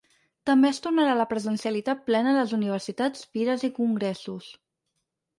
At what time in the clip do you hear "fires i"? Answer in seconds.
3.35-3.69